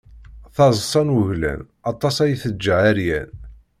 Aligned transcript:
Taḍsa 0.55 1.01
n 1.07 1.13
wuglan, 1.13 1.61
aṭas 1.91 2.15
ay 2.23 2.33
teǧǧa 2.41 2.75
ɛeryan. 2.87 3.29